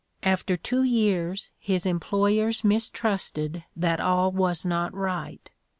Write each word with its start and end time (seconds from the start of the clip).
After 0.23 0.57
two 0.57 0.81
years 0.81 1.51
his 1.59 1.85
employers 1.85 2.63
mistrusted 2.63 3.65
that 3.75 3.99
all 3.99 4.31
was 4.31 4.65
not 4.65 4.91
right. 4.95 5.47